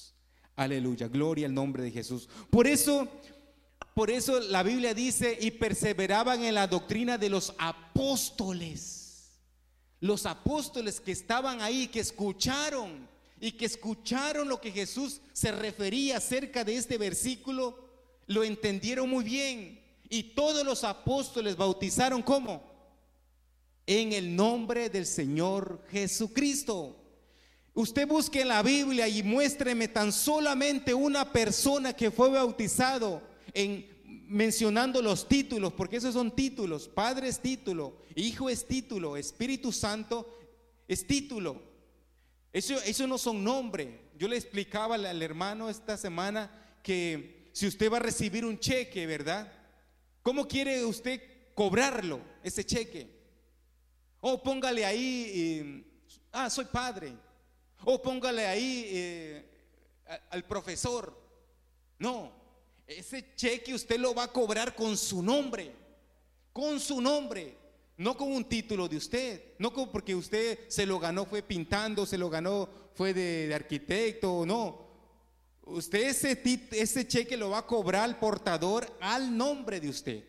[0.60, 2.28] Aleluya, gloria al nombre de Jesús.
[2.50, 3.08] Por eso,
[3.94, 9.40] por eso la Biblia dice, y perseveraban en la doctrina de los apóstoles.
[10.02, 13.08] Los apóstoles que estaban ahí, que escucharon
[13.40, 17.88] y que escucharon lo que Jesús se refería acerca de este versículo
[18.28, 19.82] lo entendieron muy bien.
[20.10, 22.62] Y todos los apóstoles bautizaron como?
[23.88, 26.99] En el nombre del Señor Jesucristo.
[27.80, 33.22] Usted busque en la Biblia y muéstreme tan solamente una persona que fue bautizado
[33.54, 33.88] en
[34.28, 36.90] mencionando los títulos, porque esos son títulos.
[36.90, 40.28] Padre es título, Hijo es título, Espíritu Santo
[40.90, 41.64] es título.
[42.52, 43.88] Eso, eso no son nombres.
[44.18, 46.52] Yo le explicaba al hermano esta semana
[46.84, 49.50] que si usted va a recibir un cheque, ¿verdad?
[50.22, 51.22] ¿Cómo quiere usted
[51.56, 53.10] cobrarlo, ese cheque?
[54.20, 55.86] O póngale ahí,
[56.34, 57.29] ah, soy padre.
[57.86, 59.46] O póngale ahí eh,
[60.30, 61.18] al profesor.
[61.98, 62.32] No,
[62.88, 65.72] ese cheque usted lo va a cobrar con su nombre,
[66.54, 67.56] con su nombre,
[67.98, 72.18] no con un título de usted, no porque usted se lo ganó, fue pintando, se
[72.18, 74.90] lo ganó, fue de, arquitecto, no
[75.70, 80.24] usted ese, ese cheque lo va a cobrar al portador al nombre de usted,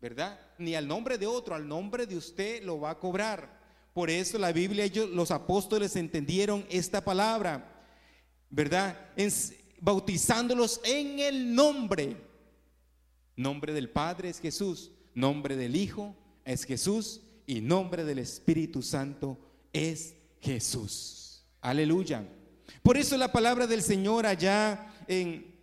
[0.00, 0.40] ¿verdad?
[0.58, 3.55] Ni al nombre de otro, al nombre de usted lo va a cobrar.
[3.96, 7.82] Por eso la Biblia, ellos, los apóstoles entendieron esta palabra,
[8.50, 8.94] ¿verdad?
[9.80, 12.14] bautizándolos en el nombre.
[13.36, 19.38] Nombre del Padre es Jesús, nombre del Hijo es Jesús y nombre del Espíritu Santo
[19.72, 21.46] es Jesús.
[21.62, 22.28] Aleluya.
[22.82, 25.54] Por eso la palabra del Señor allá en,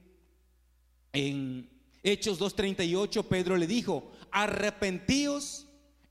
[1.12, 1.70] en
[2.02, 5.68] Hechos 2.38, Pedro le dijo, arrepentíos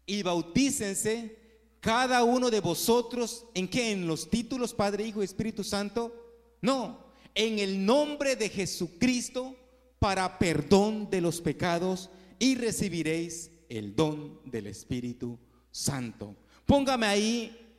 [0.06, 1.41] y bautícense
[1.82, 3.90] cada uno de vosotros, ¿en qué?
[3.90, 6.14] ¿En los títulos Padre, Hijo y Espíritu Santo?
[6.60, 9.56] No, en el nombre de Jesucristo
[9.98, 15.40] para perdón de los pecados y recibiréis el don del Espíritu
[15.72, 16.36] Santo.
[16.66, 17.74] Póngame ahí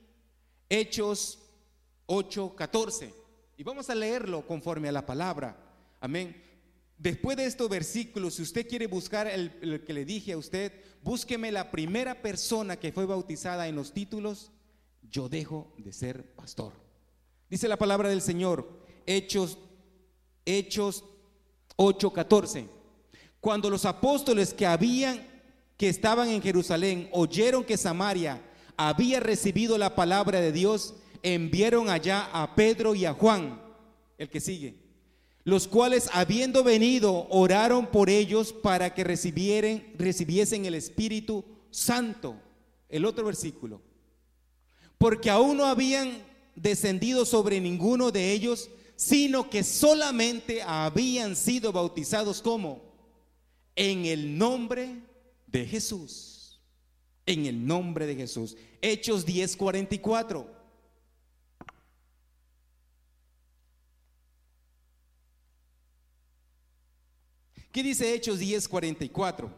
[0.68, 1.40] Hechos
[2.08, 3.14] 8, 14.
[3.56, 5.58] Y vamos a leerlo conforme a la palabra.
[6.02, 6.44] Amén.
[6.98, 10.74] después de estos versículos, si usted quiere buscar el, el que le dije a usted,
[11.04, 14.52] búsqueme la primera persona que fue bautizada en los títulos,
[15.10, 16.74] yo dejo de ser pastor.
[17.50, 18.68] Dice la palabra del Señor,
[19.06, 19.58] Hechos,
[20.46, 21.04] Hechos
[21.76, 22.68] 8:14.
[23.40, 25.28] Cuando los apóstoles que habían
[25.78, 28.42] que estaban en Jerusalén oyeron que Samaria
[28.78, 33.62] había recibido la palabra de Dios, enviaron allá a Pedro y a Juan,
[34.18, 34.83] el que sigue,
[35.44, 42.38] los cuales habiendo venido oraron por ellos para que recibiesen el Espíritu Santo.
[42.88, 43.82] El otro versículo.
[44.98, 46.24] Porque aún no habían
[46.56, 52.82] descendido sobre ninguno de ellos, sino que solamente habían sido bautizados como
[53.76, 55.02] en el nombre
[55.48, 56.62] de Jesús.
[57.26, 58.56] En el nombre de Jesús.
[58.82, 60.46] Hechos 10:44.
[67.74, 69.50] ¿Qué dice Hechos 10:44?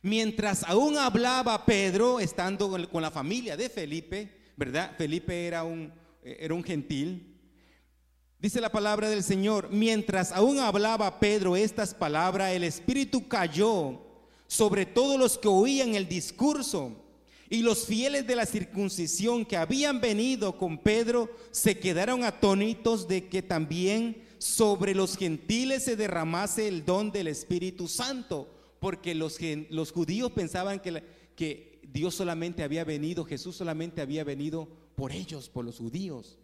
[0.00, 4.94] Mientras aún hablaba Pedro, estando con la familia de Felipe, ¿verdad?
[4.96, 5.92] Felipe era un,
[6.24, 7.38] era un gentil.
[8.38, 14.00] Dice la palabra del Señor, mientras aún hablaba Pedro estas palabras, el Espíritu cayó
[14.46, 16.96] sobre todos los que oían el discurso.
[17.50, 23.28] Y los fieles de la circuncisión que habían venido con Pedro se quedaron atónitos de
[23.28, 29.38] que también sobre los gentiles se derramase el don del Espíritu Santo, porque los,
[29.70, 31.00] los judíos pensaban que,
[31.36, 36.40] que Dios solamente había venido, Jesús solamente había venido por ellos, por los judíos.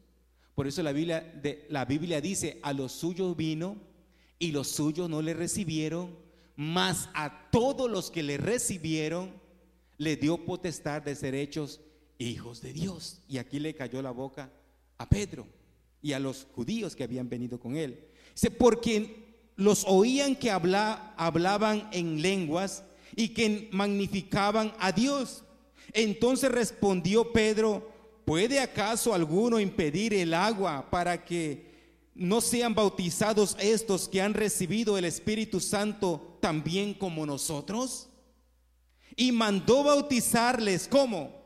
[0.54, 3.76] Por eso la Biblia, de, la Biblia dice, a los suyos vino
[4.38, 6.16] y los suyos no le recibieron,
[6.54, 9.32] mas a todos los que le recibieron
[9.96, 11.80] le dio potestad de ser hechos
[12.18, 13.22] hijos de Dios.
[13.28, 14.52] Y aquí le cayó la boca
[14.98, 15.57] a Pedro
[16.02, 18.04] y a los judíos que habían venido con él.
[18.34, 22.84] Dice, porque los oían que habla, hablaban en lenguas
[23.16, 25.42] y que magnificaban a Dios.
[25.92, 27.90] Entonces respondió Pedro,
[28.24, 31.66] ¿puede acaso alguno impedir el agua para que
[32.14, 38.08] no sean bautizados estos que han recibido el Espíritu Santo también como nosotros?
[39.16, 41.38] Y mandó bautizarles como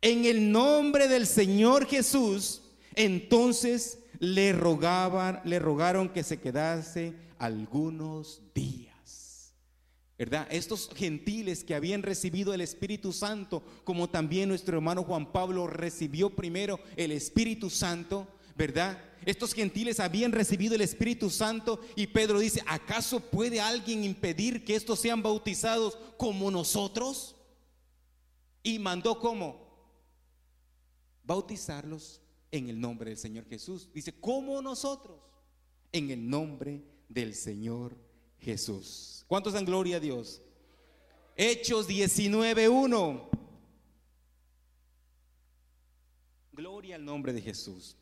[0.00, 2.62] en el nombre del Señor Jesús.
[2.96, 9.54] Entonces le rogaban, le rogaron que se quedase algunos días.
[10.18, 10.48] ¿Verdad?
[10.50, 16.30] Estos gentiles que habían recibido el Espíritu Santo, como también nuestro hermano Juan Pablo recibió
[16.30, 18.98] primero el Espíritu Santo, ¿verdad?
[19.26, 24.74] Estos gentiles habían recibido el Espíritu Santo y Pedro dice, ¿acaso puede alguien impedir que
[24.74, 27.36] estos sean bautizados como nosotros?
[28.62, 29.66] Y mandó como
[31.24, 32.22] bautizarlos
[32.58, 33.88] en el nombre del Señor Jesús.
[33.92, 35.18] Dice, como nosotros,
[35.92, 37.96] en el nombre del Señor
[38.38, 39.24] Jesús.
[39.26, 40.42] ¿Cuántos dan gloria a Dios?
[41.36, 43.28] Hechos 19.1.
[46.52, 47.96] Gloria al nombre de Jesús.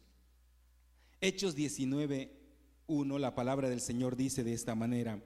[1.21, 5.21] Hechos 19.1, la palabra del Señor dice de esta manera.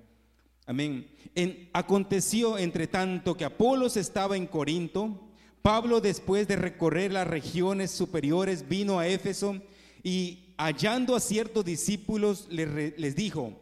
[0.64, 1.10] Amén.
[1.34, 5.27] En, aconteció entre tanto que Apolos estaba en Corinto
[5.68, 9.61] Pablo, después de recorrer las regiones superiores, vino a Éfeso
[10.02, 13.52] y hallando a ciertos discípulos les, dijo,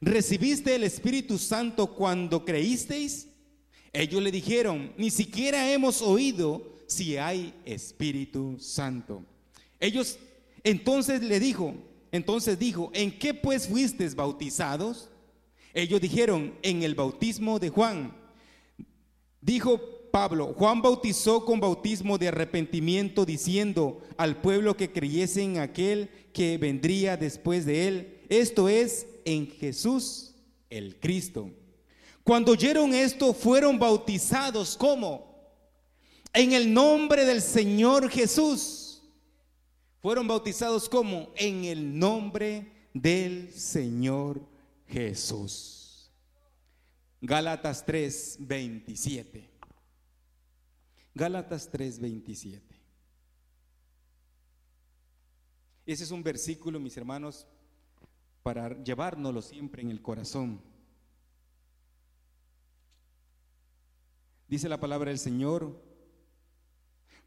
[0.00, 3.28] ¿recibiste el Espíritu Santo cuando creísteis?
[3.92, 9.22] Ellos le dijeron, ni siquiera hemos oído si hay Espíritu Santo.
[9.78, 10.18] Ellos
[10.64, 11.74] entonces le dijo,
[12.10, 15.10] entonces dijo, ¿en qué pues fuisteis bautizados?
[15.74, 18.16] Ellos dijeron, en el bautismo de Juan.
[19.42, 26.10] Dijo Pablo, Juan bautizó con bautismo de arrepentimiento diciendo al pueblo que creyese en aquel
[26.32, 30.34] que vendría después de él, esto es, en Jesús
[30.70, 31.50] el Cristo.
[32.22, 35.30] Cuando oyeron esto, fueron bautizados como
[36.32, 39.02] en el nombre del Señor Jesús.
[40.00, 44.40] Fueron bautizados como en el nombre del Señor
[44.86, 46.10] Jesús.
[47.20, 49.49] Gálatas 3, 27.
[51.14, 52.80] Gálatas 3:27.
[55.86, 57.46] Ese es un versículo, mis hermanos,
[58.42, 60.62] para llevárnoslo siempre en el corazón.
[64.46, 65.80] Dice la palabra del Señor,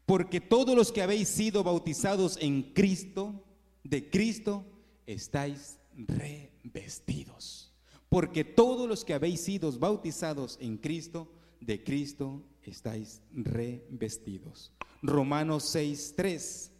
[0.06, 3.44] porque todos los que habéis sido bautizados en Cristo,
[3.82, 4.64] de Cristo,
[5.06, 7.72] estáis revestidos.
[8.08, 14.72] Porque todos los que habéis sido bautizados en Cristo, de Cristo estáis revestidos.
[15.02, 16.70] Romanos 6, 3.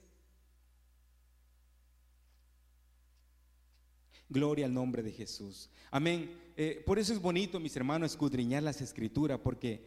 [4.29, 5.71] Gloria al nombre de Jesús.
[5.91, 6.35] Amén.
[6.57, 9.85] Eh, por eso es bonito, mis hermanos, escudriñar las escrituras, porque,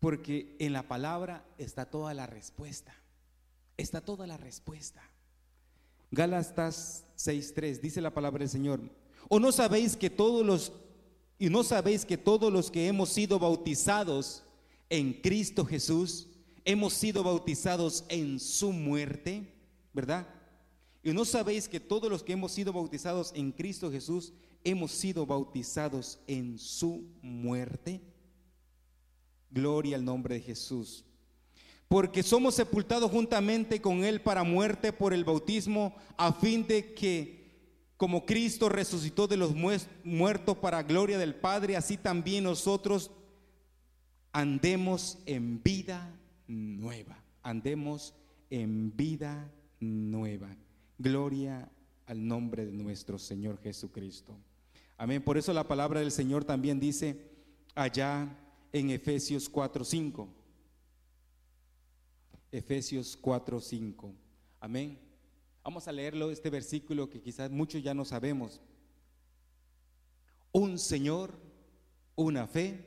[0.00, 2.94] porque en la palabra está toda la respuesta.
[3.76, 5.02] Está toda la respuesta.
[6.10, 8.80] Gálatas 6:3 dice la palabra del Señor.
[9.28, 10.72] ¿O no sabéis que todos los
[11.38, 14.42] y no sabéis que todos los que hemos sido bautizados
[14.90, 16.28] en Cristo Jesús
[16.64, 19.52] hemos sido bautizados en su muerte,
[19.92, 20.26] ¿verdad?
[21.02, 24.32] Y no sabéis que todos los que hemos sido bautizados en Cristo Jesús
[24.64, 28.00] hemos sido bautizados en su muerte.
[29.50, 31.06] Gloria al nombre de Jesús
[31.88, 37.46] porque somos sepultados juntamente con Él para muerte por el bautismo, a fin de que,
[37.96, 39.54] como Cristo resucitó de los
[40.04, 43.10] muertos para gloria del Padre, así también nosotros
[44.36, 46.14] andemos en vida
[46.46, 48.12] nueva, andemos
[48.50, 50.54] en vida nueva.
[50.98, 51.70] Gloria
[52.04, 54.36] al nombre de nuestro Señor Jesucristo.
[54.98, 55.22] Amén.
[55.22, 57.18] Por eso la palabra del Señor también dice
[57.74, 58.28] allá
[58.74, 60.28] en Efesios 4:5.
[62.52, 64.12] Efesios 4, 5.
[64.60, 64.98] Amén.
[65.64, 68.60] Vamos a leerlo, este versículo que quizás muchos ya no sabemos.
[70.52, 71.32] Un Señor,
[72.16, 72.84] una fe,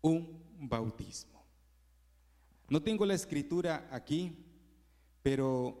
[0.00, 1.44] un bautismo.
[2.68, 4.36] No tengo la escritura aquí,
[5.22, 5.80] pero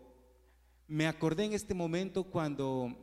[0.86, 2.94] me acordé en este momento cuando,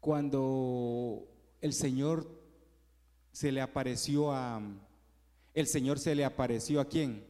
[0.00, 1.26] cuando
[1.60, 2.28] el Señor
[3.32, 4.60] se le apareció a,
[5.54, 7.28] el Señor se le apareció a quién?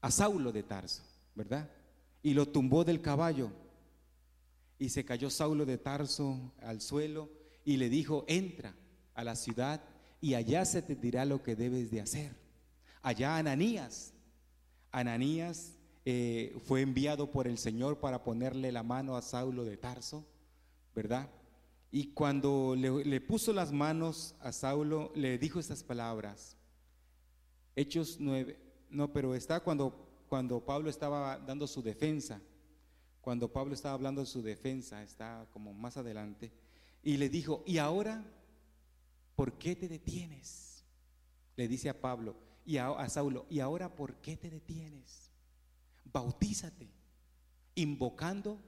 [0.00, 1.02] a Saulo de Tarso,
[1.34, 1.70] ¿verdad?
[2.22, 3.50] Y lo tumbó del caballo.
[4.78, 7.30] Y se cayó Saulo de Tarso al suelo
[7.64, 8.74] y le dijo, entra
[9.14, 9.82] a la ciudad
[10.20, 12.32] y allá se te dirá lo que debes de hacer.
[13.02, 14.12] Allá Ananías,
[14.90, 20.26] Ananías eh, fue enviado por el Señor para ponerle la mano a Saulo de Tarso,
[20.94, 21.28] ¿verdad?
[21.90, 26.56] Y cuando le, puso las manos a Saulo, le dijo estas palabras.
[27.76, 28.58] Hechos 9,
[28.90, 32.40] no, pero está cuando, cuando Pablo estaba dando su defensa,
[33.20, 36.50] cuando Pablo estaba hablando de su defensa, está como más adelante,
[37.02, 38.24] y le dijo, ¿y ahora
[39.38, 40.84] por qué te detienes?
[41.54, 42.34] Le dice a Pablo
[42.66, 45.30] y a, Saulo, ¿y ahora por qué te detienes?
[46.12, 46.90] Bautízate,
[47.76, 48.58] invocando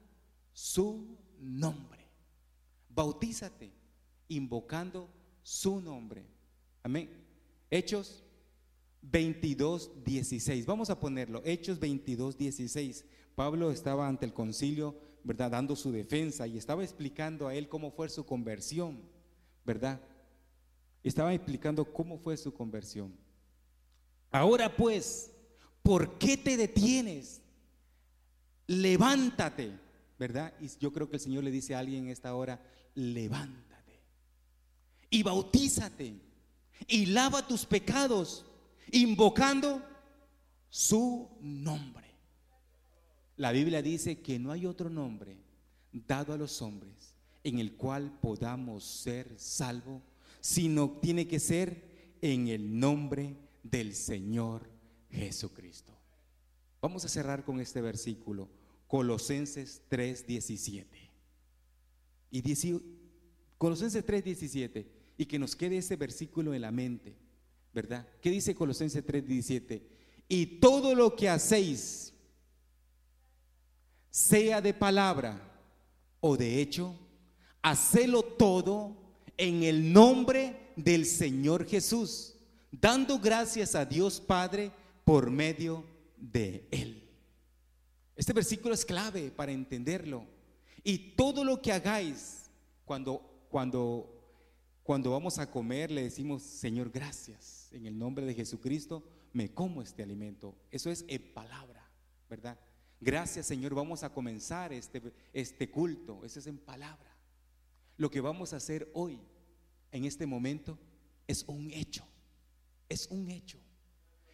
[0.52, 2.06] su nombre.
[2.88, 3.72] Bautízate,
[4.28, 5.10] invocando
[5.42, 6.24] su nombre.
[6.84, 7.10] Amén.
[7.68, 8.22] Hechos
[9.02, 10.66] 22, 16.
[10.66, 13.04] Vamos a ponerlo, Hechos 22, 16.
[13.34, 15.50] Pablo estaba ante el concilio, ¿verdad?
[15.50, 19.00] Dando su defensa y estaba explicando a él cómo fue su conversión,
[19.64, 20.00] ¿verdad?
[21.02, 23.14] Estaba explicando cómo fue su conversión.
[24.30, 25.30] Ahora pues,
[25.82, 27.40] ¿por qué te detienes?
[28.66, 29.72] Levántate,
[30.18, 30.52] ¿verdad?
[30.60, 32.62] Y yo creo que el Señor le dice a alguien en esta hora,
[32.94, 33.70] levántate
[35.10, 36.14] y bautízate
[36.86, 38.46] y lava tus pecados
[38.92, 39.82] invocando
[40.68, 42.08] su nombre.
[43.36, 45.36] La Biblia dice que no hay otro nombre
[45.92, 50.02] dado a los hombres en el cual podamos ser salvos,
[50.40, 54.68] sino tiene que ser en el nombre del Señor
[55.10, 55.92] Jesucristo.
[56.80, 58.48] Vamos a cerrar con este versículo,
[58.86, 60.86] Colosenses 3:17.
[62.30, 62.80] Y dice,
[63.58, 64.86] Colosenses 3:17,
[65.18, 67.16] y que nos quede ese versículo en la mente.
[67.72, 68.06] ¿verdad?
[68.20, 69.82] ¿Qué dice Colosenses 3:17?
[70.28, 72.12] Y todo lo que hacéis,
[74.10, 75.40] sea de palabra
[76.20, 76.96] o de hecho,
[77.62, 78.96] hacelo todo
[79.40, 82.34] en el nombre del Señor Jesús,
[82.70, 84.70] dando gracias a Dios Padre
[85.02, 85.84] por medio
[86.18, 87.08] de Él.
[88.14, 90.26] Este versículo es clave para entenderlo.
[90.84, 92.50] Y todo lo que hagáis
[92.84, 94.14] cuando, cuando,
[94.82, 99.80] cuando vamos a comer, le decimos, Señor, gracias en el nombre de Jesucristo, me como
[99.80, 100.54] este alimento.
[100.70, 101.90] Eso es en palabra,
[102.28, 102.58] ¿verdad?
[103.00, 105.00] Gracias Señor, vamos a comenzar este,
[105.32, 106.22] este culto.
[106.26, 107.09] Eso es en palabra.
[108.00, 109.20] Lo que vamos a hacer hoy,
[109.92, 110.78] en este momento,
[111.26, 112.02] es un hecho.
[112.88, 113.58] Es un hecho.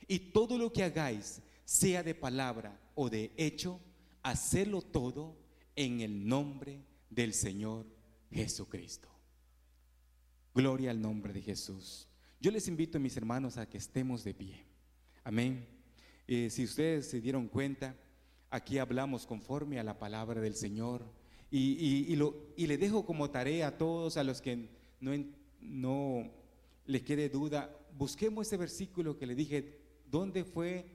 [0.07, 3.81] Y todo lo que hagáis, sea de palabra o de hecho,
[4.23, 5.37] hacerlo todo
[5.75, 7.87] en el nombre del Señor
[8.31, 9.09] Jesucristo.
[10.55, 12.07] Gloria al nombre de Jesús.
[12.41, 14.65] Yo les invito, mis hermanos, a que estemos de pie.
[15.25, 15.67] Amén.
[16.29, 17.97] Eh, si ustedes se dieron cuenta,
[18.49, 21.05] aquí hablamos conforme a la palabra del Señor.
[21.51, 24.69] Y, lo, y le dejo como tarea a todos, a los que
[25.01, 25.13] no,
[25.61, 26.31] no
[26.87, 29.79] les quede duda, busquemos ese versículo que le dije,
[30.11, 30.87] ¿dónde fue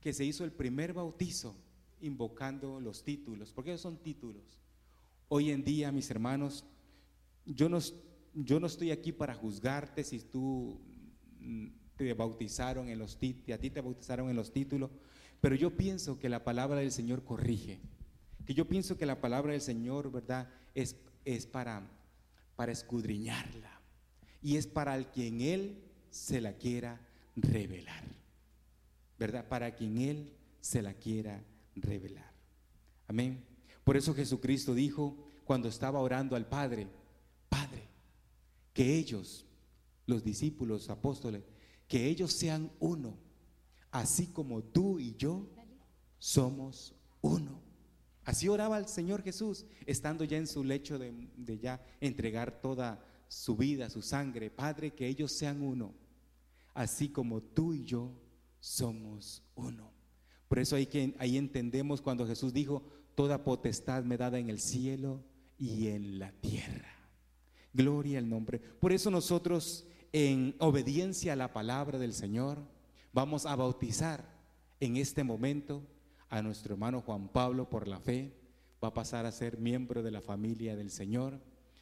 [0.00, 1.56] que se hizo el primer bautizo?
[2.00, 4.42] Invocando los títulos, porque esos son títulos.
[5.28, 6.64] Hoy en día, mis hermanos,
[7.46, 7.78] yo no,
[8.34, 10.80] yo no estoy aquí para juzgarte si tú
[11.40, 14.90] mm, te bautizaron en los a ti te bautizaron en los títulos,
[15.40, 17.80] pero yo pienso que la palabra del Señor corrige,
[18.46, 20.48] que yo pienso que la palabra del Señor, ¿verdad?
[20.74, 21.82] Es, es para,
[22.56, 23.80] para escudriñarla
[24.42, 27.00] y es para el quien Él se la quiera
[27.36, 28.04] revelar,
[29.18, 29.48] ¿verdad?
[29.48, 31.42] Para quien Él se la quiera
[31.76, 32.32] revelar.
[33.08, 33.44] Amén.
[33.84, 36.88] Por eso Jesucristo dijo cuando estaba orando al Padre,
[37.48, 37.88] Padre,
[38.72, 39.44] que ellos,
[40.06, 41.42] los discípulos, apóstoles,
[41.88, 43.16] que ellos sean uno,
[43.90, 45.48] así como tú y yo
[46.18, 47.61] somos uno.
[48.24, 53.56] Así oraba el Señor Jesús, estando ya en su lecho de, ya entregar toda su
[53.56, 54.50] vida, su sangre.
[54.50, 55.94] Padre, que ellos sean uno,
[56.74, 58.12] así como tú y yo
[58.60, 59.90] somos uno.
[60.46, 62.82] Por eso que, ahí entendemos cuando Jesús dijo,
[63.14, 65.24] toda potestad me dada en el cielo
[65.58, 66.92] y en la tierra.
[67.72, 68.58] Gloria al nombre.
[68.58, 72.58] Por eso nosotros, en obediencia a la palabra del Señor,
[73.12, 74.30] vamos a bautizar
[74.78, 75.82] en este momento
[76.32, 78.32] a nuestro hermano Juan Pablo por la fe.
[78.82, 81.38] Va a pasar a ser miembro de la familia del Señor.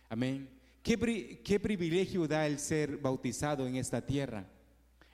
[0.08, 0.50] Amén.
[0.82, 4.50] ¿Qué, qué privilegio da el ser bautizado en esta tierra?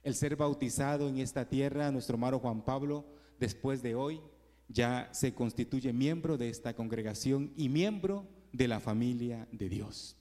[0.02, 3.04] El ser bautizado en esta tierra, nuestro hermano Juan Pablo,
[3.38, 4.22] después de hoy,
[4.68, 10.16] ya se constituye miembro de esta congregación y miembro de la familia de Dios.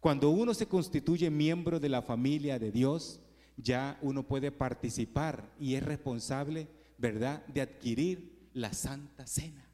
[0.00, 3.20] Cuando uno se constituye miembro de la familia de Dios,
[3.58, 9.70] ya uno puede participar y es responsable, ¿verdad?, de adquirir la Santa Cena.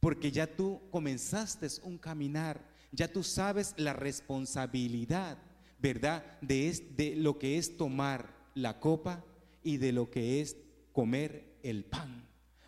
[0.00, 5.38] Porque ya tú comenzaste un caminar, ya tú sabes la responsabilidad,
[5.78, 9.24] ¿verdad?, de, de lo que es tomar la copa
[9.62, 10.56] y de lo que es
[10.92, 12.26] comer el pan.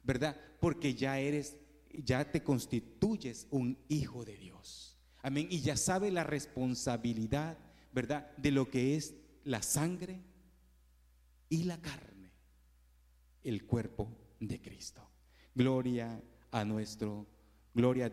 [0.09, 0.41] ¿verdad?
[0.59, 1.59] Porque ya eres,
[1.93, 4.97] ya te constituyes un hijo de Dios.
[5.23, 5.49] Amén.
[5.51, 7.59] Y ya sabe la responsabilidad,
[7.93, 8.35] ¿verdad?
[8.39, 10.23] De lo que es la sangre
[11.51, 12.33] y la carne,
[13.45, 15.07] el cuerpo de Cristo.
[15.59, 17.27] Gloria a nuestro,
[17.75, 18.07] gloria a